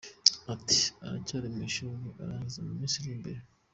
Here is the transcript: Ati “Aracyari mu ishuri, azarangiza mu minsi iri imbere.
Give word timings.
Ati 0.53 0.79
“Aracyari 1.05 1.47
mu 1.53 1.61
ishuri, 1.69 1.95
azarangiza 2.09 2.59
mu 2.67 2.73
minsi 2.79 2.95
iri 2.97 3.11
imbere. 3.17 3.39